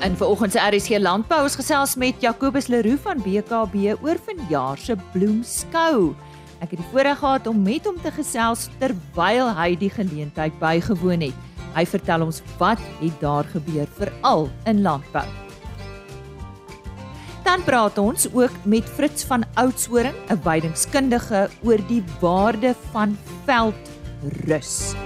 [0.00, 4.94] In vanoggend se RSG Landbou ons gesels met Jacobus Leroux van BKB oor vanjaar se
[5.12, 6.14] bloemskou.
[6.64, 11.26] Ek het die voorreg gehad om met hom te gesels terwyl hy die geleentheid bygewoon
[11.26, 11.36] het.
[11.76, 15.26] Hy vertel ons wat het daar gebeur veral in landbou.
[17.44, 24.96] Dan praat ons ook met Fritz van Oudtshoorn, 'n weidingskundige oor die waarde van veldrus.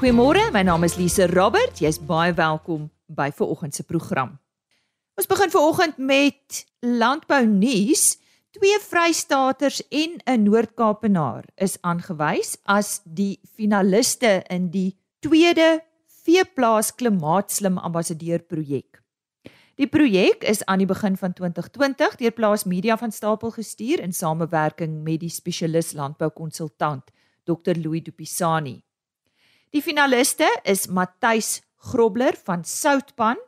[0.00, 1.76] Goeiemôre, my naam is Lise Robert.
[1.76, 4.30] Jy's baie welkom by vanoggend se program.
[5.20, 8.14] Ons begin vanoggend met landbou nuus.
[8.56, 15.84] Twee Vrystaaters en 'n Noord-Kaapenaar is aangewys as die finaliste in die tweede
[16.24, 19.02] Veeplaas Klimaatslim Ambassadeur projek.
[19.74, 24.12] Die projek is aan die begin van 2020 deur Plaas Media van Stapel gestuur in
[24.12, 27.02] samewerking met die spesialis landboukonsultant
[27.44, 28.80] Dr Louis Dupisani.
[29.70, 31.60] Die finaliste is Matthys
[31.92, 33.38] Grobler van Soutpan,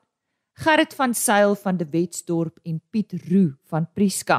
[0.62, 4.38] Gerrit van Sail van De Wetsdorp en Piet Roo van Priska.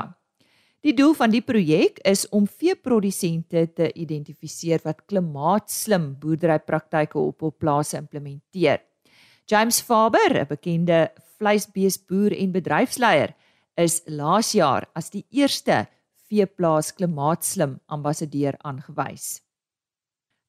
[0.79, 7.55] Die doel van die projek is om veeprodusente te identifiseer wat klimaatslim boerderypraktyke op hul
[7.59, 8.79] plase implementeer.
[9.51, 13.35] James Faber, 'n bekende vleisbeesboer en bedryfsleier,
[13.75, 15.87] is laas jaar as die eerste
[16.29, 19.41] veeplaas klimaatslim ambassadeur aangewys.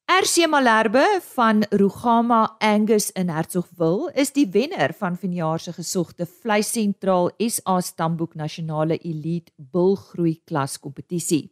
[0.05, 7.31] RC Malherbe van Rugama Angus in Hertsgwil is die wenner van vanjaar se gesogte vleissentraal
[7.49, 11.49] SA Stamboek Nasionale Elite Bulgroei klas kompetisie.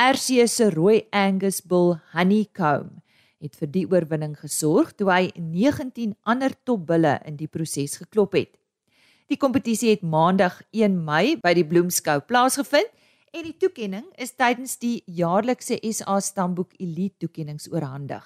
[0.00, 3.02] RC se rooi Angus bull Honeycomb
[3.44, 8.54] het vir die oorwinning gesorg toe hy 19 ander topbulle in die proses geklop het.
[9.28, 12.88] Die kompetisie het Maandag 1 Mei by die Bloemskou plaasgevind
[13.34, 18.24] en die toekenning is tydens die jaarlikse SA Stamboek Elite toekennings oorhandig.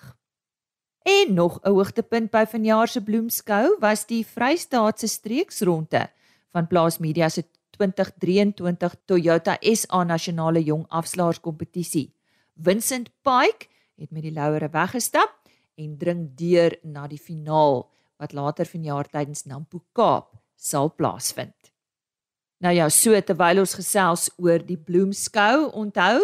[1.09, 6.11] En nog 'n hoogtepunt by vanjaar se bloemskou was die Vrystaatse streeksronde
[6.53, 12.13] van Plaas Media se 2023 Toyota SA Nasionale Jong Afslaers kompetisie.
[12.55, 13.67] Vincent Pike
[13.97, 15.33] het met die louere weggestap
[15.75, 21.58] en dring deur na die finaal wat later vanjaar tydens Nampo Kaap sal plaasvind.
[22.59, 26.19] Nou ja, so terwyl ons gesels oor die bloemskou, onthou,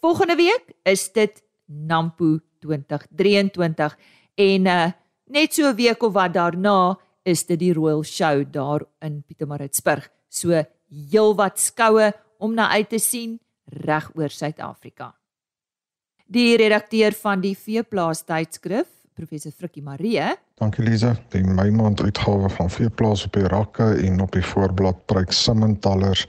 [0.00, 3.96] volgende week is dit Nampo 2023
[4.40, 4.86] en uh,
[5.28, 10.08] net so 'n week of wat daarna is dit die Royal Show daar in Pietermaritzburg.
[10.28, 13.38] So heelwat skoue om na uit te sien
[13.84, 15.14] reg oor Suid-Afrika.
[16.26, 20.22] Die redakteur van die Veeplaas tydskrif professor Frikkie Marie.
[20.58, 21.16] Dankie Lize.
[21.34, 26.22] Die my maand uitgawe van Veeplaas op die rakke en op die voorblad pryk Simmentaler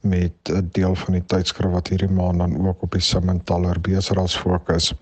[0.00, 4.36] met 'n deel van die tydskrif wat hierdie maand dan ook op die Simmentaler beseras
[4.36, 4.92] fokus.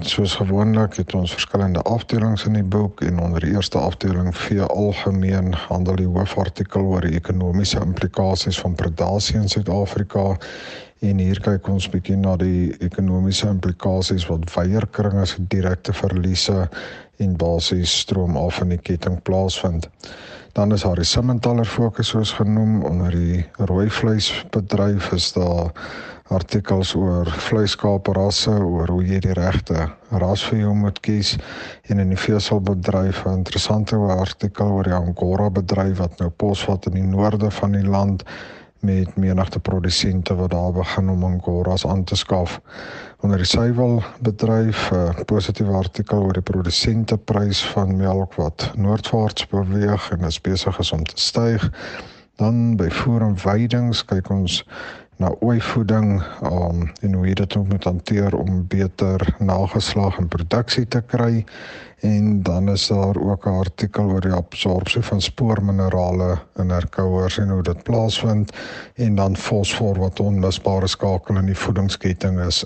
[0.00, 4.62] Soos gewoonlik het ons verskillende afdelings in die boek en onder die eerste afdeling vee
[4.62, 10.36] algemeen handel die hoofartikel oor die ekonomiese implikasies van predasie in Suid-Afrika
[11.04, 16.70] En hier kyk ons bietjie na die ekonomiese implikasies wat weierkringe se direkte verliese
[17.20, 19.90] en basies stroom af in die ketting plaasvind.
[20.56, 25.68] Dan is daar die Simmentaler fokus soos genoem onder die rooi vleisbedryf is daar
[26.32, 31.36] artikels oor vleiskaaprasse, oor hoe jy die regte ras vir jou moet kies
[31.92, 36.94] en in die veeselbedryf 'n interessante artikel oor die Angora bedryf wat nou posvat in
[36.94, 38.24] die noorde van die land
[38.80, 42.60] met menigte produsente wat daar begin om angoras aan te skaf.
[43.20, 50.10] Onder die suiwel bedryf 'n positiewe artikel oor die produsenteprys van melk wat noordwaarts beweeg
[50.10, 51.70] en is besig om te styg.
[52.36, 54.66] Dan by voer en veidings kyk ons
[55.16, 61.44] na ooivoeding um, en hoe dit moet hanteer om beter nageslag en produksie te kry.
[62.04, 67.48] En dan is daar ook 'n artikel oor die absorpsie van spoorminerale in herkouers en
[67.48, 68.52] hoe dit plaasvind.
[68.94, 72.64] En dan fosfor wat 'n onmisbare skakel in die voedingsketting is.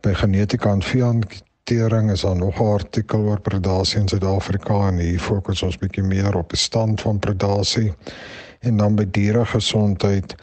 [0.00, 5.20] By genetika en veeantering is daar nog 'n artikel oor predasie in Suid-Afrika en hier
[5.20, 7.92] fokus ons bietjie meer op die stand van predasie.
[8.60, 10.34] En dan by dieregesondheid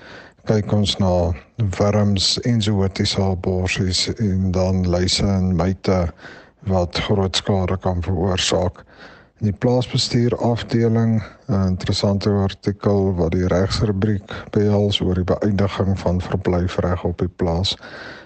[0.51, 1.31] kyk ons na
[1.77, 5.95] wurms en zootiese aborsies en dan luise en myte
[6.68, 8.81] wat groot skade kan veroorsaak.
[9.39, 16.21] In die plaasbestuur afdeling 'n interessante artikel wat die regsrubriek behels oor die beëindiging van
[16.21, 17.77] verblyfreg op die plaas.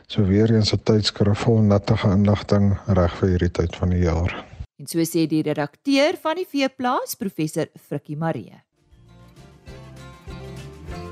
[0.08, 4.46] So weer eens 'n tydskrif vol nuttige inligting reg vir hierdie tyd van die jaar.
[4.80, 8.65] En so sê die redakteur van die veeplaas, professor Frikkie Marie.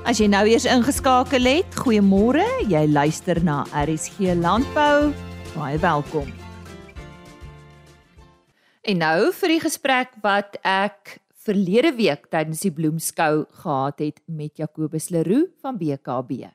[0.04, 2.42] As jy nou eers ingeskakel het, goeiemôre.
[2.68, 5.14] Jy luister na RSG Landbou.
[5.54, 6.26] Baie welkom.
[8.84, 11.14] En nou vir die gesprek wat ek
[11.46, 16.52] verlede week tydens die bloemskou gehad het met Jacobus Leroux van BKB.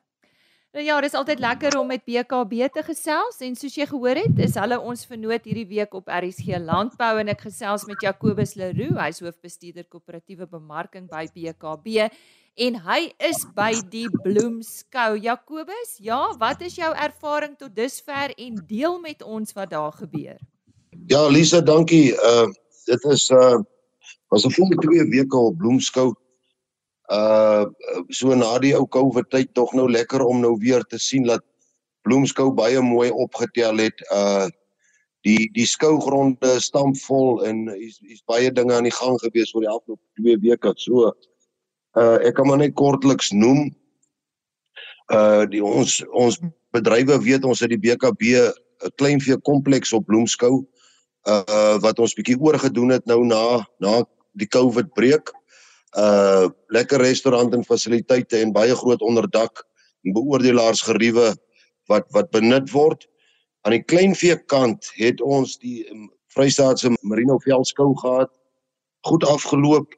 [0.77, 4.43] Nou ja, dis altyd lekker om met BKB te gesels en soos jy gehoor het,
[4.45, 8.93] is hulle ons vernoot hierdie week op RSG Landbou en ek gesels met Jacobus Leroux,
[8.93, 12.11] hy is hoofbestuurder koöperatiewe bemarking by BKB
[12.59, 15.15] en hy is by die bloemskou.
[15.23, 20.39] Jacobus, ja, wat is jou ervaring tot dusver en deel met ons wat daar gebeur?
[21.07, 22.13] Ja, Lisa, dankie.
[22.15, 22.49] Uh
[22.89, 23.59] dit is uh
[24.33, 26.13] was 'n vol twee weke op bloemskou
[27.11, 27.65] uh
[28.09, 31.45] so na die ou COVID tyd tog nou lekker om nou weer te sien dat
[32.01, 34.01] Bloemskou baie mooi opgetel het.
[34.13, 34.47] Uh
[35.27, 39.71] die die skougronde stampvol en is is baie dinge aan die gang gewees oor die
[39.71, 40.73] afgelope 2 weke.
[40.77, 41.11] So
[41.97, 43.69] uh ek kan maar net kortliks noem
[45.13, 46.39] uh die ons ons
[46.75, 50.65] bedrywe weet ons het die BKB 'n kleinvee kompleks op Bloemskou
[51.27, 54.03] uh wat ons bietjie oorgedoen het nou na na
[54.33, 55.33] die COVID breek
[55.97, 59.65] uh lekker restaurant en fasiliteite en baie groot onderdak
[60.05, 61.33] en beoordelaars geriewe
[61.89, 63.07] wat wat benut word.
[63.65, 68.29] Aan die kleinvee kant het ons die um, Vrystaatse Merino veldskou gehad.
[69.07, 69.95] Goed afgeloop.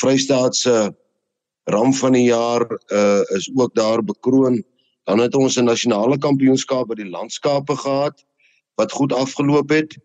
[0.00, 0.96] Vrystaatse
[1.66, 2.64] ram van die jaar
[2.94, 4.64] uh is ook daar bekroon.
[5.04, 8.24] Dan het ons 'n nasionale kampioenskap by die landskappe gehad
[8.74, 9.96] wat goed afgeloop het.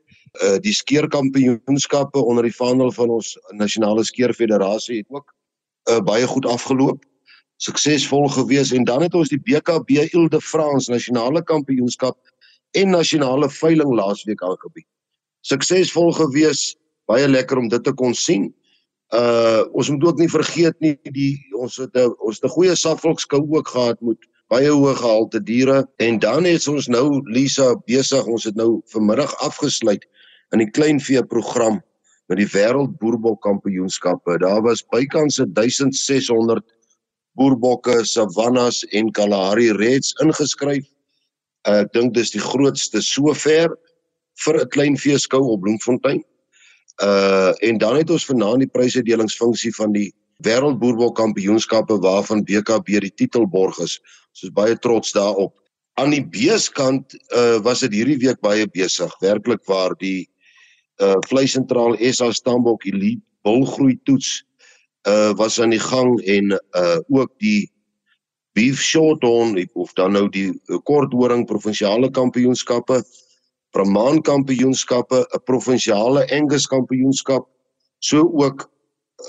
[0.43, 5.33] Uh die skeerkampioenskappe onder die vaandel van ons nasionale skeerfederasie het ook
[5.89, 7.03] uh, baie goed afgeloop.
[7.57, 12.17] Suksesvol gewees en dan het ons die BKB Ile-de-France nasionale kampioenskap
[12.71, 14.87] en nasionale veiling laasweek aangebied.
[15.41, 16.75] Suksesvol gewees,
[17.05, 18.49] baie lekker om dit te kon sien.
[19.11, 22.75] Uh ons moet ook nie vergeet nie die ons het 'n ons het 'n goeie
[22.75, 24.17] safvolkskou ook gehad met
[24.47, 29.35] baie hoë gehalte diere en dan het ons nou Lisa besig ons het nou vanmiddag
[29.39, 30.05] afgesluit
[30.51, 31.81] in die kleinvee program
[32.31, 34.37] met die wêreld boerbok kampioenskappe.
[34.39, 36.63] Daar was bykans 1600
[37.35, 40.87] boerbokke, savannas en Kalahari Reds ingeskryf.
[41.67, 43.75] Ek dink dis die grootste sover
[44.45, 46.23] vir 'n klein veeskou op Bloemfontein.
[46.99, 50.09] Uh en dan het ons vanaand die prysdelingsfunksie van die
[50.45, 53.99] wêreld boerbok kampioenskappe waarvan BKB die titel borg is.
[54.33, 55.53] Ons is baie trots daarop.
[55.99, 59.11] Aan die beeskant uh was dit hierdie week baie besig.
[59.21, 60.29] Werklik waar die
[61.01, 64.41] uh vleisentraal SA Stambok Elite bulgroei toets
[65.07, 67.71] uh was aan die gang en uh ook die
[68.53, 70.51] beef shorthorn of dan nou die
[70.83, 73.01] korthoring provinsiale kampioenskappe
[73.71, 77.47] Brahman kampioenskappe 'n provinsiale Angus kampioenskap
[78.00, 78.69] so ook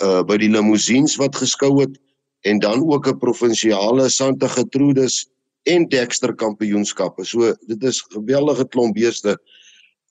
[0.02, 1.98] uh by die limousines wat geskou het
[2.44, 5.26] en dan ook 'n provinsiale Santa Gertrudis
[5.62, 9.38] en Dexter kampioenskappe so dit is geweldige klomp beeste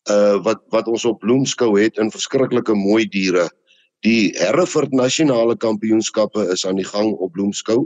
[0.10, 3.50] uh wat wat ons op Bloemskou het in verskriklike mooi diere.
[4.01, 7.86] Die Hereford nasionale kampioenskappe is aan die gang op Bloemskou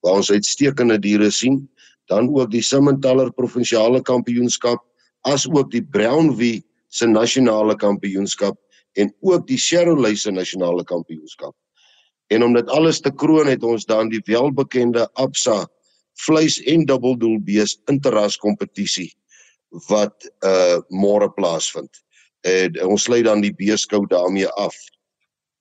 [0.00, 1.68] waar ons uitstekende diere sien.
[2.08, 4.80] Dan ook die Simmentaler provinsiale kampioenskap
[5.28, 8.58] as ook die Brownwie se nasionale kampioenskap
[8.98, 11.54] en ook die Sherolay se nasionale kampioenskap.
[12.30, 15.64] En om dit alles te kroon het ons dan die welbekende Absa
[16.20, 19.10] vleis en dubbeldoelbees interras kompetisie
[19.88, 21.90] wat uh môre plaasvind.
[22.46, 24.74] En ons sluit dan die beeskou daarmee af.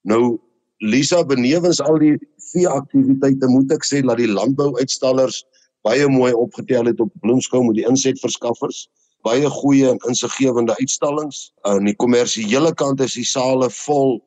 [0.02, 0.40] Nou
[0.80, 2.16] Lisa benewens al die
[2.52, 5.44] vee aktiwiteite moet ek sê dat die landbouuitstallers
[5.84, 8.88] baie mooi opgetel het op Bloemskou met die insetverskaffers.
[9.28, 11.50] Baie goeie en insiggewende uitstallings.
[11.68, 14.20] Aan die kommersiële kant is die sale vol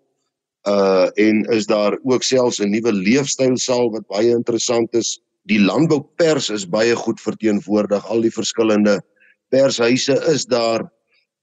[0.69, 5.19] uh en is daar ook selfs 'n nuwe leefstylsaal wat baie interessant is.
[5.51, 9.01] Die landboupers is baie goed verteenwoordig al die verskillende
[9.49, 10.87] pershuise is daar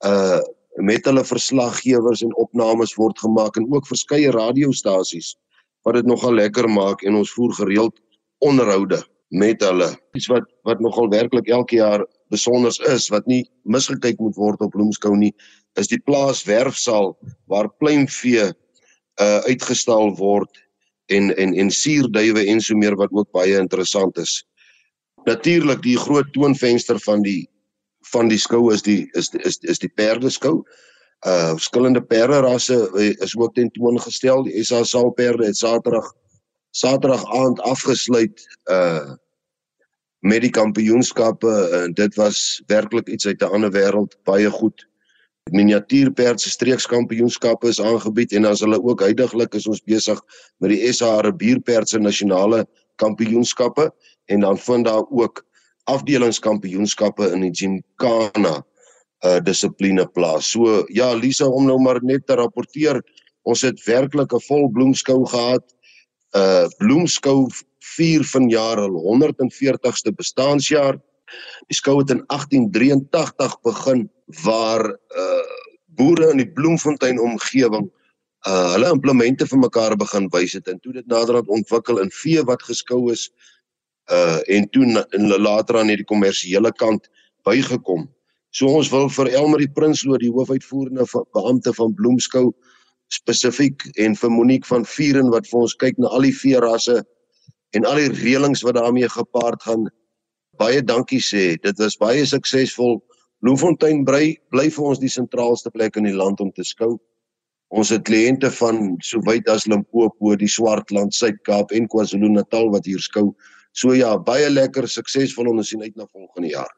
[0.06, 0.40] uh
[0.80, 5.36] met hulle verslaggewers en opnames word gemaak en ook verskeie radiostasies
[5.84, 8.00] wat dit nogal lekker maak en ons voer gereeld
[8.40, 9.90] onderhoude met hulle.
[10.14, 14.74] Iets wat wat nogal werklik elke jaar besonder is wat nie misgekyk moet word op
[14.74, 15.34] Bloemskou nie,
[15.80, 17.14] is die plaaswerfsaal
[17.52, 18.50] waar pluimvee
[19.20, 20.62] uh uitgestal word
[21.12, 24.44] en en en suurduwe en so meer wat ook baie interessant is.
[25.26, 27.50] Natuurlik die groot toonvenster van die
[28.14, 30.62] van die skou is die is is is die perdeskou.
[31.28, 34.46] Uh verskillende perde rasse eh, is ook tentoongestel.
[34.48, 36.14] Die SA saalperde het Saterdag
[36.72, 39.18] Saterdag aand afgesluit uh
[40.20, 41.52] met die kampioenskappe
[41.84, 44.88] en dit was werklik iets uit 'n ander wêreld, baie goed.
[45.52, 50.22] Miniatuurperd se streekskampioenskappe is aangebied en as hulle ook heidaglik is ons besig
[50.58, 53.92] met die SA Arabierperd se nasionale kampioenskappe
[54.26, 55.46] en dan vind daar ook
[55.84, 58.64] afdelingskampioenskappe in die Gymkhana
[59.26, 60.52] uh dissipline plaas.
[60.52, 63.02] So ja, Lisa om nou maar net te rapporteer,
[63.44, 65.66] ons het werklik 'n vol bloemskou gehad.
[66.36, 67.50] Uh bloemskou
[67.96, 71.00] vier vanjaar al 140ste bestaanjaar.
[71.70, 74.10] Die skou het in 1883 begin
[74.44, 75.48] waar uh
[76.00, 77.90] boere in die Bloemfontein omgewing
[78.48, 82.44] uh hulle implemente vir mekaar begin wys het en toe dit naderhand ontwikkel in vee
[82.48, 83.28] wat geskou is
[84.12, 84.86] uh en toe
[85.18, 87.10] in later aan hierdie kommersiële kant
[87.44, 88.08] bygekom.
[88.52, 91.06] So ons wil vir Elmarie Prinsloo die hoofuitvoerende
[91.36, 92.50] beampte van Bloemskou
[93.14, 97.02] spesifiek en vir Monique van Vuren wat vir ons kyk na al die veerasse
[97.78, 99.88] en al die reëlings wat daarmee gepaard gaan
[100.60, 101.56] baie dankie sê.
[101.64, 103.00] Dit was baie suksesvol.
[103.44, 106.98] Bloemfontein bly bly vir ons die sentraalste plek in die land om te skou.
[107.70, 113.02] Ons het kliënte van so wyd as Limpopo, die Swartland, Suid-Kaap en KwaZulu-Natal wat hier
[113.04, 113.30] skou.
[113.78, 116.72] So ja, baie lekker suksesvol en ons sien uit na volgende jaar.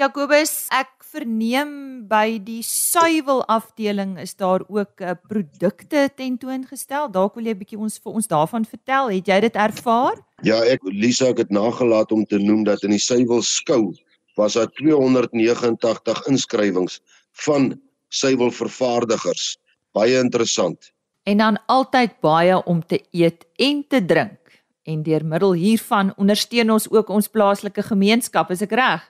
[0.00, 1.72] Jakobus, ek verneem
[2.08, 7.10] by die suiwel afdeling is daar ook uh, eh, produkte tentoongestel.
[7.12, 9.10] Dalk wil jy 'n bietjie ons vir ons daarvan vertel.
[9.12, 10.16] Het jy dit ervaar?
[10.42, 13.92] Ja, ek Lisa, ek het nagelaat om te noem dat in die suiwel skou
[14.40, 17.00] was daar 289 inskrywings
[17.44, 17.76] van
[18.08, 19.58] suiwelvervaardigers.
[19.92, 20.92] Baie interessant.
[21.28, 24.40] En dan altyd baie om te eet en te drink.
[24.88, 29.09] En deur middel hiervan ondersteun ons ook ons plaaslike gemeenskap, is ek reg?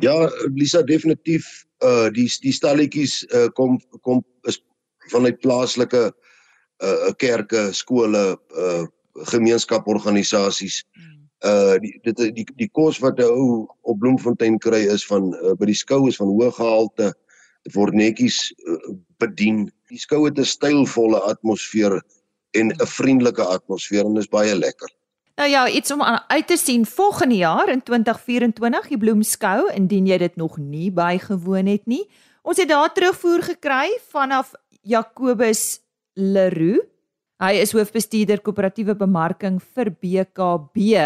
[0.00, 1.46] Ja, Lisa definitief
[1.84, 4.58] uh die die stalletjies uh kom kom is
[5.12, 6.10] vanuit plaaslike
[6.82, 8.86] uh kerke, skole, uh
[9.30, 10.82] gemeenskaporganisasies.
[11.44, 15.54] Uh die dit die die kos wat 'n ou op Bloemfontein kry is van uh,
[15.54, 17.12] by die skou is van hoë gehalte.
[17.64, 19.70] Dit word netjies uh, bedien.
[19.88, 22.02] Die skou het 'n stylvolle atmosfeer
[22.54, 24.90] en 'n vriendelike atmosfeer en is baie lekker.
[25.38, 30.16] Nou ja, iets om uit te sien volgende jaar in 2024, die Bloemskou, indien jy
[30.18, 32.02] dit nog nie bygewoon het nie.
[32.42, 34.50] Ons het daar terugvoer gekry vanaf
[34.82, 35.78] Jacobus
[36.18, 36.82] Leroux.
[37.38, 40.98] Hy is hoofbestuurder koöperatiewe bemarking vir BKB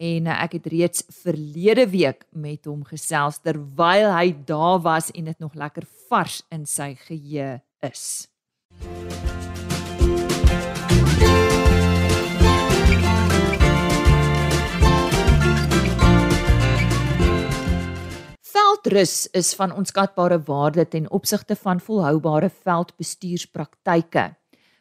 [0.00, 5.44] en ek het reeds verlede week met hom gesels terwyl hy daar was en dit
[5.44, 8.24] nog lekker vars in sy geheue is.
[18.68, 24.24] Veldrus is van onskatbare waarde ten opsigte van volhoubare veldbestuurspraktyke.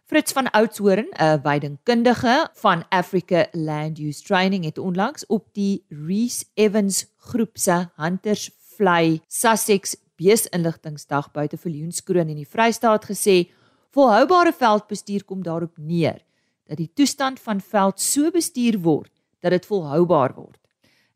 [0.04, 6.46] Fritz van Oudtshoorn, 'n weidingkundige van Africa Land Use Training het onlangs op die Reese
[6.54, 13.50] Evans groep se Hunters Fly Sussex Beesinligtingsdag buite Viljoenskroon in die Vrystaat gesê,
[13.92, 16.26] volhoubare veldbestuur kom daarop neer
[16.66, 20.67] dat die toestand van veld so bestuur word dat dit volhoubaar word.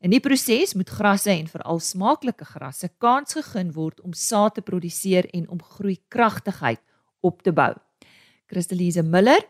[0.01, 4.63] In die proses moet grasse en veral smaaklike grasse kans gegee word om saad te
[4.65, 6.81] produseer en om groeikragtigheid
[7.21, 7.75] op te bou.
[8.49, 9.45] Christelise Miller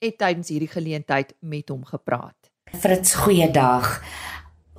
[0.00, 2.48] het tydens hierdie geleentheid met hom gepraat.
[2.72, 3.98] Fritz, goeiedag.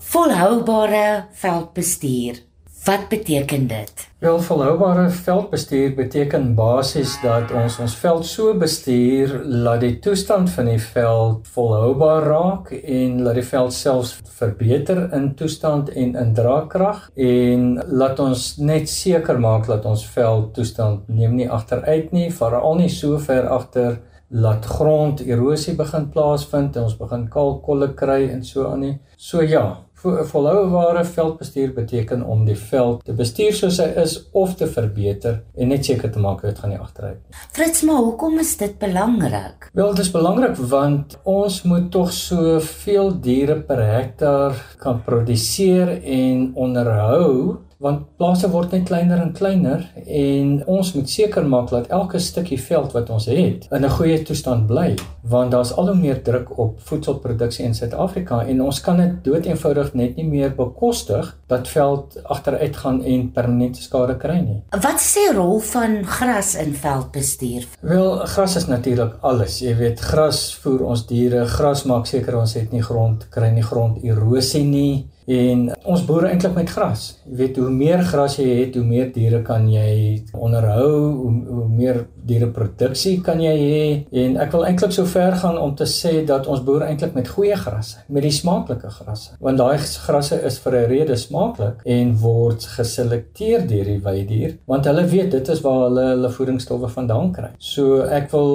[0.02, 2.42] Volhoubare veldbestuur
[2.86, 4.10] Wat beteken dit?
[4.18, 9.36] Wel volhoubare veldbestuur beteken basies dat ons ons veld so bestuur
[9.66, 15.36] dat die toestand van die veld volhoubaar raak en dat die veld selfs verbeter in
[15.38, 17.68] toestand en in draagkrag en
[18.02, 22.90] laat ons net seker maak dat ons veld toestand neem nie agteruit nie, veral nie
[22.90, 28.86] so ver agter laat gronderosie begin plaasvind en ons begin kalkkolle kry en so aan
[28.88, 28.94] nie.
[29.18, 29.66] So ja,
[30.02, 35.72] volhoubare veldbestuur beteken om die veld te bestuur soos hy is of te verbeter en
[35.74, 37.40] net seker te maak dit gaan nie agteruit nie.
[37.56, 39.70] Frits, maar hoekom is dit belangrik?
[39.78, 45.98] Wel, dit is belangrik want ons moet tog so veel diere per hektaar kan produseer
[46.02, 51.90] en onderhou want plase word net kleiner en kleiner en ons moet seker maak dat
[51.90, 55.96] elke stukkie veld wat ons het in 'n goeie toestand bly want daar's al hoe
[55.96, 61.38] meer druk op voedselproduksie in Suid-Afrika en ons kan dit doeteenvoudig net nie meer bekostig
[61.48, 64.62] dat veld agteruit gaan en permanente skade kry nie.
[64.70, 67.68] Wat is die rol van gras in veldbestuur?
[67.82, 69.60] Wel, gras is natuurlik alles.
[69.60, 73.66] Jy weet, gras voer ons diere, gras maak seker ons het nie grond kry nie
[73.66, 77.06] gronderosie nie en ons boere eintlik met gras.
[77.30, 81.68] Jy weet hoe meer gras jy het, hoe meer diere kan jy onderhou, hoe, hoe
[81.70, 83.86] meer diereproduksie kan jy hê
[84.24, 87.28] en ek wil eintlik so ver gaan om te sê dat ons boere eintlik met
[87.28, 92.16] goeie grasse, met die smaaklike grasse, want daai grasse is vir 'n rede smaaklik en
[92.22, 97.32] word geselekteer deur die weidier, want hulle weet dit is waar hulle hulle voedingsstowwe vandaan
[97.34, 97.52] kry.
[97.60, 98.52] So ek wil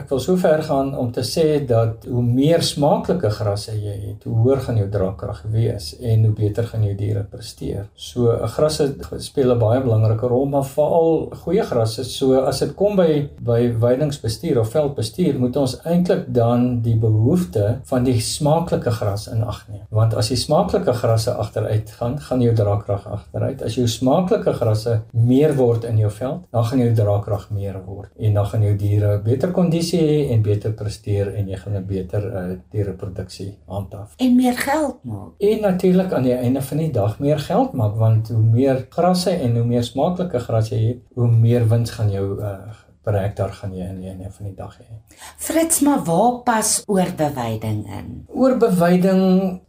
[0.00, 4.24] ek wil so ver gaan om te sê dat hoe meer smaaklike grasse jy het,
[4.24, 7.86] hoe hoër gaan jou draagkrag wees en hoe beter gaan jou diere presteer.
[7.94, 12.04] So 'n grasse speel 'n baie belangrike rol, maar veral goeie grasse.
[12.04, 13.05] So as dit kom by
[13.46, 19.44] by weidingsbestuur of veldbestuur, moet ons eintlik dan die behoefte van die smaaklike gras in
[19.46, 19.84] ag neem.
[19.94, 23.62] Want as die smaaklike grasse agteruit gaan, gaan jou draagkrag agteruit.
[23.66, 28.12] As jou smaaklike grasse meer word in jou veld, dan gaan jou draagkrag meer word
[28.16, 31.86] en dan gaan jou diere beter kondisie hê en beter presteer en jy gaan 'n
[31.86, 34.14] beter uh, diereproduksie handhaaf.
[34.16, 35.32] En meer geld maak.
[35.38, 39.30] En natuurlik aan die einde van die dag meer geld maak want hoe meer grasse
[39.30, 42.72] en hoe meer smaaklike gras jy het, hoe meer wins gaan jou uh,
[43.06, 44.96] per hektaar gaan jy in einde van die dag hê.
[45.38, 48.08] Frits, maar waar pas oorbeweiding in?
[48.34, 49.22] Oorbeweiding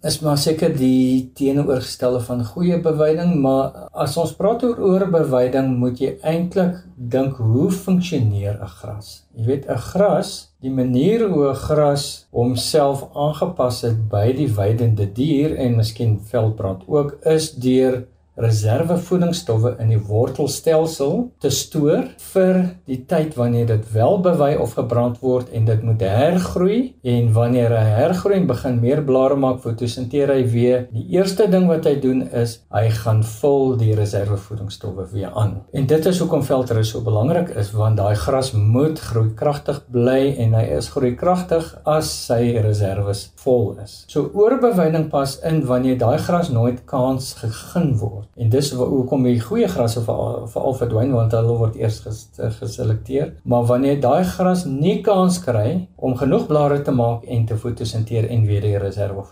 [0.09, 6.01] is maar seker die teenoorgestelde van goeie beweiding, maar as ons praat oor oorbeweiding, moet
[6.01, 9.23] jy eintlik dink hoe funksioneer 'n gras?
[9.37, 15.05] Jy weet 'n gras, die manier hoe 'n gras homself aangepas het by die weidende
[15.05, 22.99] dier en miskien veldbrand ook is deur reservevoedingsstowwe in die wortelstelsel te stoor vir die
[23.09, 26.77] tyd wanneer dit wel bewy of gebrand word en dit moet hergroei.
[27.07, 30.85] En wanneer hy hergroei en begin meer blare maak fotosinteer hy weer.
[30.93, 35.57] Die eerste ding wat hy doen is hy gaan vul die reservevoedingsstowwe weer aan.
[35.73, 40.35] En dit is hoekom velter so belangrik is want daai gras moet groei kragtig bly
[40.43, 44.03] en hy is groei kragtig as sy reserves vol is.
[44.11, 49.39] So oorbeweiding pas in wanneer daai gras nooit kans gegee word En dis hoekom die
[49.41, 52.19] goeie grasse veral veral verdwyn want hulle word eers ges,
[52.59, 53.33] geselekteer.
[53.43, 58.29] Maar wanneer daai gras nie kans kry om genoeg blare te maak en te fotosinteer
[58.33, 59.23] en weer die reserve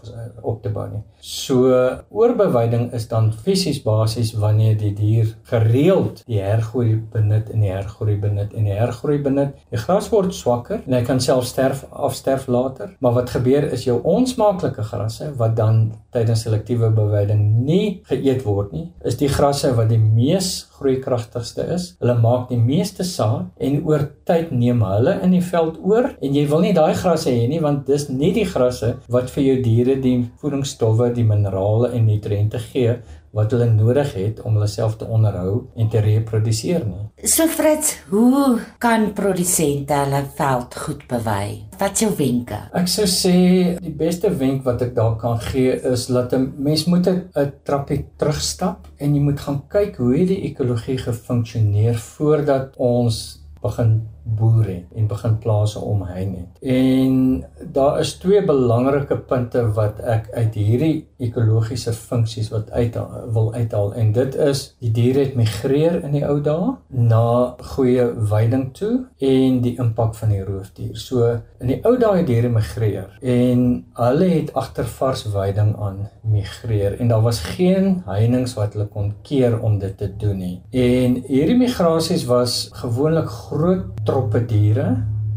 [0.41, 1.03] op te bou nie.
[1.21, 1.73] So
[2.09, 8.17] oorbeweiding is dan fisies basies wanneer die dier gereeld die hergroei benut en die hergroei
[8.21, 9.55] benut en die hergroei benut.
[9.73, 12.95] Die gras word swakker en hy kan self sterf afsterf later.
[12.99, 15.85] Maar wat gebeur is jou onsmaaklike grasse wat dan
[16.15, 21.87] tydens selektiewe beweiding nie geëet word nie is die grasse wat die mees groeikragtigste is.
[22.01, 26.37] Hulle maak die meeste saad en oor tyd neem hulle in die veld oor en
[26.37, 29.59] jy wil nie daai grasse hê nie want dis nie die grasse wat vir jou
[29.65, 32.99] diere die voedingsstowwe, die minerale en nutriënte gee
[33.35, 37.03] wat hulle nodig het om hulle self te onderhou en te reproduseer nie.
[37.27, 41.59] So Frits, hoe kan produsente hulle veld goed bewy?
[41.79, 42.61] Wat is jou wenke?
[42.79, 43.35] Ek sou sê
[43.83, 48.05] die beste wenk wat ek daar kan gee is dat 'n mens moet 'n trappie
[48.17, 54.95] terugstap en jy moet gaan kyk hoe die ekologie gefunksioneer voordat ons begin boer het
[54.95, 56.61] en begin plase omheen het.
[56.61, 62.97] En daar is twee belangrike punte wat ek uit hierdie ekologiese funksies wat uit
[63.33, 68.07] wil uithaal en dit is die diere het migreer in die ou dae na goeie
[68.31, 70.97] veiding toe en die impak van die roofdier.
[70.97, 71.29] So
[71.61, 73.61] in die ou dae het diere migreer en
[74.01, 79.13] hulle het agter vars veiding aan migreer en daar was geen heininge wat hulle kon
[79.23, 80.57] keer om dit te doen nie.
[80.71, 84.85] En hierdie migrasies was gewoonlik groot troppe diere,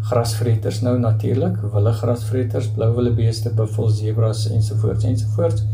[0.06, 5.64] grasvreters nou natuurlik, wille grasvreters, blou wille beeste, buffels, zebras ensovoorts ensovoorts.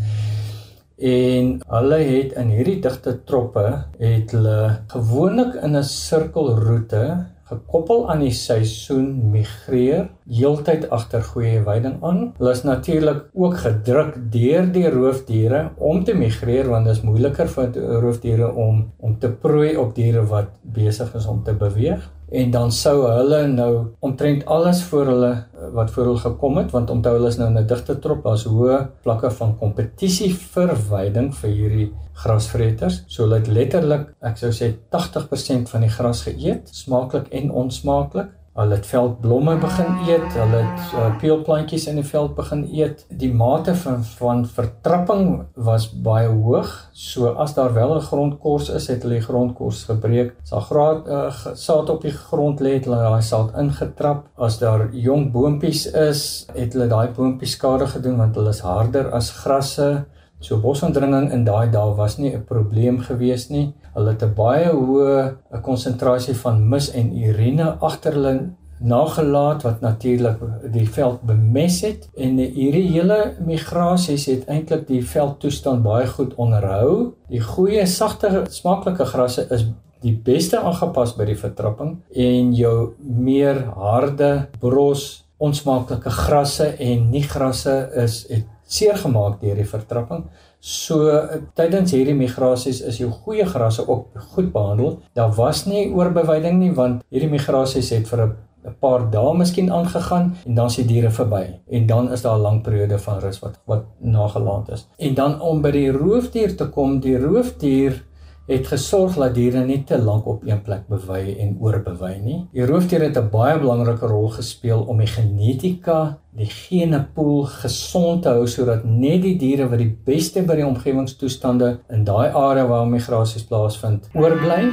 [1.04, 3.66] En hulle het in hierdie digte troppe
[4.00, 4.58] het hulle
[4.94, 7.04] gewoonlik in 'n sirkelroete
[7.44, 12.32] gekoppel aan die seisoen migreer heeltyd agter goeie veiding aan.
[12.38, 17.48] Hulle is natuurlik ook gedruk deur die roofdiere om te migreer want dit is moeiliker
[17.48, 22.50] vir roofdiere om om te prooi op diere wat besig is om te beweeg en
[22.50, 23.70] dan sou hulle nou
[24.02, 25.32] omtrent alles voor hulle
[25.74, 28.46] wat voor hulle gekom het want onthou hulle is nou in 'n digte trop daar's
[28.50, 33.02] hoë vlakke van kompetisie vir veiding vir hierdie grasvreters.
[33.06, 38.28] So hulle het letterlik ek sou sê 80% van die gras geëet smaaklik en onsmaaklik
[38.54, 43.00] Hulle het veldblomme begin eet, hulle het uh, peulplantjies in die veld begin eet.
[43.10, 45.24] Die mate van van vertrapping
[45.66, 46.70] was baie hoog.
[46.92, 50.36] So as daar wel 'n grondkors is, het hulle die grondkors gebreek.
[50.42, 54.30] As daar graad uh, saad op die grond lê, het hulle daai saad ingetrap.
[54.38, 59.10] As daar jong boontjies is, het hulle daai boontjies skade gedoen want hulle is harder
[59.10, 60.04] as grasse.
[60.44, 63.72] So bosontdringing in daai dae was nie 'n probleem gewees nie.
[63.94, 70.38] Hulle het 'n baie hoë konsentrasie van mis en urine agter hulle nagelaat wat natuurlik
[70.72, 77.14] die veld bemes het en hierdie hele migrasies het eintlik die veldtoestand baie goed onderhou.
[77.28, 79.64] Die goeie sagte smaaklike grasse is
[80.02, 87.22] die beste aangepas by die vertrapping en jou meer harde bros onsmaaklike grasse en nie
[87.22, 90.24] grasse is het seer gemaak deur die vertrapping.
[90.60, 91.10] So
[91.58, 94.98] tydens hierdie migrasies is jou goeie grasse ook goed behandel.
[95.14, 98.32] Daar was nie oorbeweiding nie want hierdie migrasies het vir 'n
[98.64, 102.38] 'n paar dae miskien aangegaan en dan is die diere verby en dan is daar
[102.38, 104.86] 'n lang periode van rus wat wat nagelaat is.
[104.98, 108.02] En dan om by die roofdier te kom, die roofdier
[108.46, 112.38] het gesorg dat diere nie te lank op een plek bewy en oorbewei nie.
[112.52, 118.28] Die roofdiere het 'n baie belangrike rol gespeel om die genetika, die genepool gesond te
[118.28, 122.86] hou sodat net die diere wat die beste by die omgewingstoestande in daai area waar
[122.86, 124.72] migrasies plaasvind, oorbly.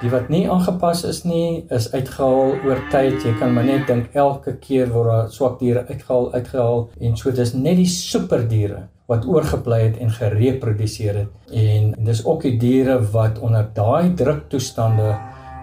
[0.00, 3.24] Die wat nie aangepas is nie, is uitgehaal oor tyd.
[3.24, 7.30] Jy kan maar net dink elke keer word daar swak diere uitgehaal, uitgehaal en so
[7.30, 11.52] dis net die superdiere wat oorgebly het en gereproduseer het.
[11.54, 15.14] En dis ook die diere wat onder daai druktoestande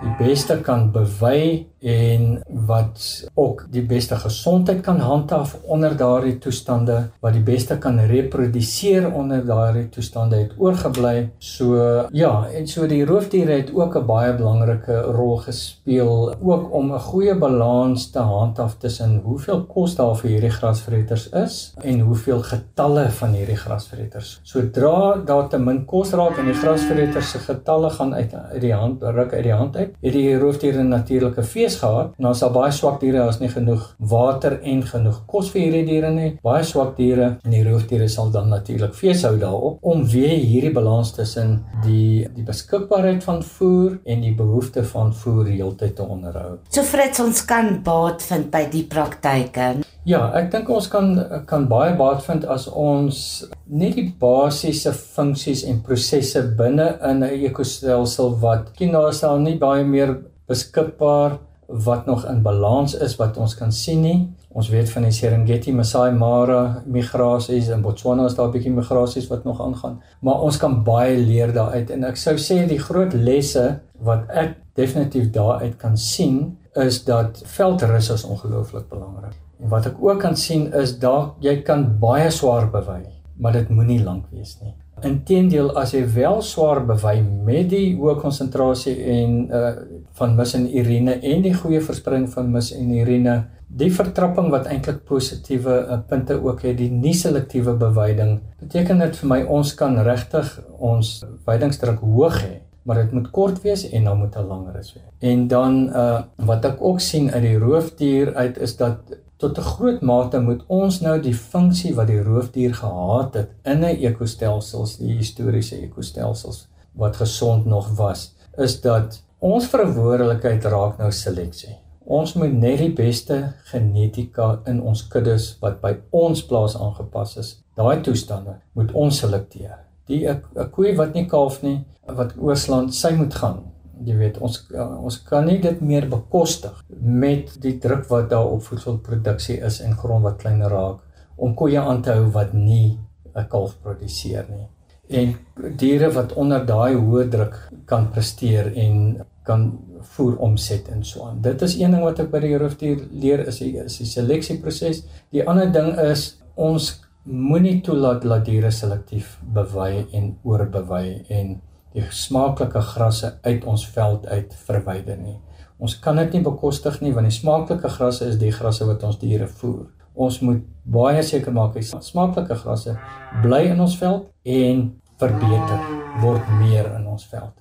[0.02, 6.98] die beste kan bewy en wat ook die beste gesondheid kan handhaaf onder daardie toestande
[7.22, 11.30] wat die beste kan reproduseer onder daardie toestande het oorgebly.
[11.38, 11.76] So
[12.12, 17.00] ja, en so die roofdiere het ook 'n baie belangrike rol gespeel ook om 'n
[17.00, 23.10] goeie balans te handhaaf tussen hoeveel kos daar vir hierdie grasvreters is en hoeveel getalle
[23.10, 24.40] van hierdie grasvreters.
[24.44, 28.74] Sodra daar te min kos raak en die grasvreters se getalle gaan uit uit die
[28.74, 32.42] hand ruk uit die hand uit, het die roofdiere natuurlike fees vleis gehad en ons
[32.42, 36.38] het baie swak diere as nie genoeg water en genoeg kos vir hierdie diere nie.
[36.44, 40.74] Baie swak diere en die roofdiere sal dan natuurlik fees hou daarop om weer hierdie
[40.74, 46.60] balans tussen die die beskikbaarheid van voer en die behoefte van voer heeltyd te onderhou.
[46.70, 49.86] So Frits, ons kan baat vind by die praktyke.
[50.06, 51.16] Ja, ek dink ons kan
[51.50, 57.46] kan baie baat vind as ons net die basiese funksies en prosesse binne in 'n
[57.50, 60.14] ekostelsel wat kienaasal nie baie meer
[60.48, 64.20] beskikbaar wat nog in balans is wat ons kan sien nie.
[64.56, 69.28] Ons weet van die Serengeti Masai Mara migrasies in Botswana is daar 'n bietjie migrasies
[69.28, 73.14] wat nog aangaan, maar ons kan baie leer daaruit en ek sou sê die groot
[73.14, 79.36] lesse wat ek definitief daaruit kan sien is dat veldrus is ongelooflik belangrik.
[79.60, 83.06] En wat ek ook kan sien is dat jy kan baie swaar bewy,
[83.38, 84.74] maar dit moenie lank wees nie.
[85.04, 89.76] Inteendeel as jy wel swaar bewy met die hoë konsentrasie en uh
[90.16, 93.36] van mis en urine en die goeie verspreiding van mis en urine,
[93.68, 99.18] die vertrapping wat eintlik positiewe uh, punte ook het, die nie selektiewe bewyding, beteken dit
[99.22, 104.04] vir my ons kan regtig ons weidingsdruk hoog hê maar dit moet kort wees en
[104.04, 104.96] dan moet 'n langer is.
[105.20, 108.98] En dan uh wat ek ook sien uit die roofdier uit is dat
[109.38, 113.80] tot 'n groot mate moet ons nou die funksie wat die roofdier gehad het in
[113.80, 121.12] 'n ekostelsels, die historiese ekostelsels wat gesond nog was, is dat ons verantwoordelikheid raak nou
[121.12, 121.76] seleksie.
[122.06, 127.54] Ons moet net die beste genetika in ons kuddes wat by ons plaas aangepas is.
[127.76, 129.80] Daai toestande moet ons selekteer.
[130.08, 133.64] Die 'n koei wat nie kalf nie, wat oorslaan, sy moet gaan
[134.04, 138.64] jy weet ons ons kan nie dit meer bekostig met die druk wat daar op
[138.68, 141.02] voedselproduksie is en grond wat kleiner raak
[141.36, 142.98] om koeie aan te hou wat nie
[143.36, 144.68] 'n kalf produseer nie
[145.08, 145.36] en
[145.78, 147.58] diere wat onder daai hoë druk
[147.90, 149.68] kan presteer en kan
[150.16, 151.42] voer omset en so aan.
[151.42, 155.04] Dit is een ding wat ek by die roofdier leer is die is die seleksieproses.
[155.34, 161.60] Die ander ding is ons moenie toelaat dat diere selektief bewy en oorbewei en
[161.96, 165.38] die smaaklike grasse uit ons veld uit verwyder nie.
[165.78, 169.20] Ons kan dit nie bekostig nie want die smaaklike grasse is die grasse wat ons
[169.22, 169.88] diere voer.
[170.16, 172.96] Ons moet baie seker maak die smaaklike grasse
[173.44, 174.88] bly in ons veld en
[175.20, 175.86] verbeter
[176.24, 177.54] word meer in ons veld.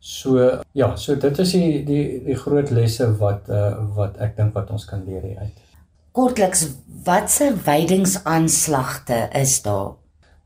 [0.00, 0.40] So
[0.72, 4.70] ja, so dit is die die die groot lesse wat uh, wat ek dink wat
[4.72, 5.66] ons kan leer uit.
[6.16, 6.64] Kortliks,
[7.06, 10.00] watse weidingsaanslagte is daar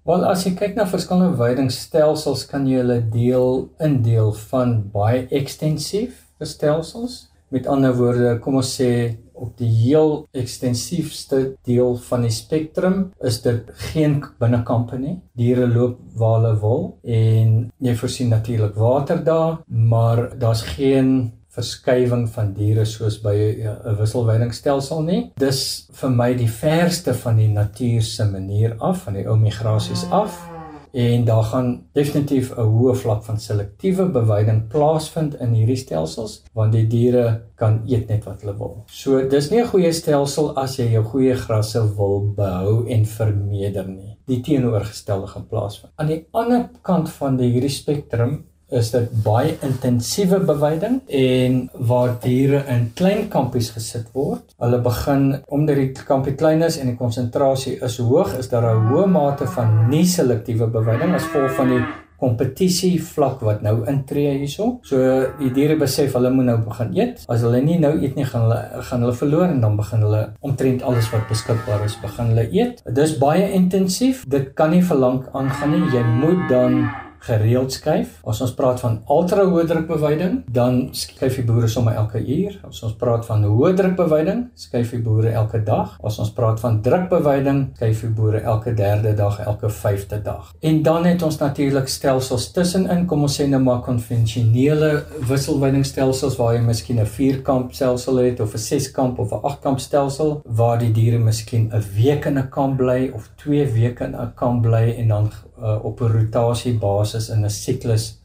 [0.05, 6.18] Wel as jy kyk na verskillende weidingstelsels kan jy hulle deel indeel van baie ekstensief
[6.44, 7.31] stelsels.
[7.49, 8.90] Met ander woorde, kom ons sê
[9.35, 15.16] op die heel ekstensiefste deel van die spektrum is dit geen binnekampe nie.
[15.37, 22.27] Diere loop waar hulle wil en jy voorsien natuurlik water daar, maar daar's geen verskywing
[22.35, 25.33] van diere soos by 'n wisselwydingstelsel nie.
[25.38, 30.05] Dis vir my die verste van die natuur se manier af van die ou migrasies
[30.11, 30.54] af
[30.95, 36.73] en daar gaan definitief 'n hoë vlak van selektiewe bewyding plaasvind in hierdie stelsels want
[36.73, 38.85] die diere kan eet net wat hulle wil.
[38.87, 43.89] So dis nie 'n goeie stelsel as jy jou goeie grasse wil behou en vermeerder
[43.89, 44.17] nie.
[44.27, 45.93] Die teenoorgestelde gaan plaasvind.
[45.97, 51.59] Aan die ander kant van die hierdie spektrum is dit baie intensiewe bewyding en
[51.91, 54.55] waar diere in klein kampies gesit word.
[54.63, 58.89] Hulle begin omdat die kampie klein is en die konsentrasie is hoog, is daar 'n
[58.91, 61.85] hoë mate van nie selektiewe bewyding as gevolg van die
[62.25, 64.79] kompetisie vlak wat nou intree hierso.
[64.87, 64.99] So
[65.41, 67.25] die diere besef hulle moet nou begin eet.
[67.29, 70.23] As hulle nie nou eet nie, gaan hulle gaan hulle verloor en dan begin hulle
[70.41, 72.83] omtrent alles wat beskikbaar is begin hulle eet.
[73.01, 74.25] Dis baie intensief.
[74.31, 75.91] Dit kan nie vir lank aangaan nie.
[75.95, 76.85] Jy moet dan
[77.27, 78.19] gereeld skuif.
[78.29, 82.59] As ons praat van ultra hoë druk beweiding, dan skuif die boere sommer elke uur.
[82.69, 85.97] As ons praat van hoë druk beweiding, skuif die boere elke dag.
[86.05, 90.53] As ons praat van druk beweiding, skuif die boere elke derde dag, elke vyfde dag.
[90.61, 94.91] En dan het ons natuurlik stelsels tussenin, kom ons sê nou maar konvensionele
[95.29, 100.43] wisselweidingstelsels waar jy miskien 'n vierkamp stelsel het of 'n seskamp of 'n agtkamp stelsel
[100.45, 104.33] waar die diere miskien 'n week in 'n kamp bly of 2 weke in 'n
[104.35, 108.19] kamp bly en dan uh, op 'n rotasiebasis in 'n siklus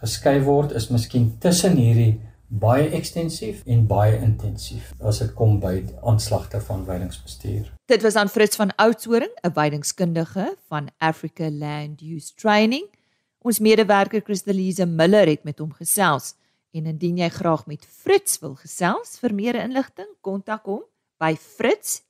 [0.00, 5.80] geskei word is miskien tussen hierdie baie ekstensief en baie intensief as dit kom by
[6.06, 7.72] aanslagte van weidingsbestuur.
[7.90, 12.86] Dit was aan Fritz van Oudtshoorn, 'n weidingskundige van Africa Land Use Training.
[13.38, 16.34] Ons medewerker Christelise Miller het met hom gesels
[16.70, 20.82] en indien jy graag met Fritz wil gesels vir meer inligting, kontak hom
[21.18, 22.02] by Fritz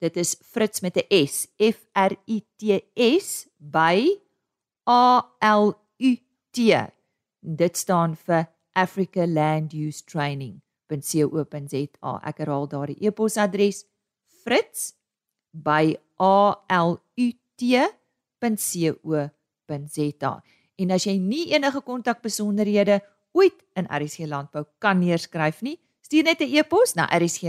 [0.00, 4.20] Dit is Fritz met 'n S, F R I T S by
[4.88, 6.16] A L U
[6.50, 6.58] T.
[7.40, 12.20] Dit staan vir Africa Land Use Training.co.za.
[12.24, 13.84] Ek herhaal daardie e-posadres
[14.24, 14.92] Fritz
[15.52, 18.02] by A L U T.co.za.
[20.76, 23.00] En as jy nie enige kontakbesonderhede
[23.32, 27.42] ooit in RSG Landbou kan neerskryf nie, stuur net 'n e-pos na RSG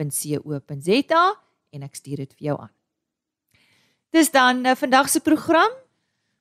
[0.00, 1.24] Plaasmedia.co.za
[1.70, 2.72] en ek stuur dit vir jou aan.
[4.10, 5.70] Dis dan uh, vandag se program.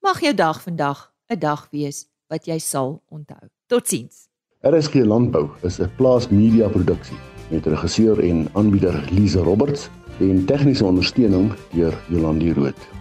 [0.00, 3.50] Mag jou dag vandag 'n dag wees wat jy sal onthou.
[3.66, 4.28] Totsiens.
[4.62, 7.18] RSG Landbou is 'n plaas media produksie
[7.50, 9.88] met regisseur en aanbieder Lize Roberts
[10.20, 12.99] en tegniese ondersteuning deur Jolandi Root.